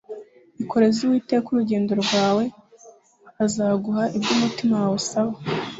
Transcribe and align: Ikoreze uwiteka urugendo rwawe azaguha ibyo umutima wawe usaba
Ikoreze 0.63 0.99
uwiteka 1.03 1.47
urugendo 1.49 1.91
rwawe 2.03 2.43
azaguha 3.45 4.03
ibyo 4.17 4.31
umutima 4.37 4.73
wawe 4.81 4.95
usaba 5.03 5.33